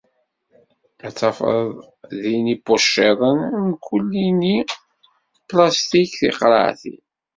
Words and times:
Ad 1.07 1.13
tafeḍ 1.17 1.63
din 2.19 2.45
ipuciḍen 2.55 3.39
mkul 3.71 4.07
ini, 4.27 4.55
plastik, 5.47 6.11
tiqraɛtin. 6.19 7.01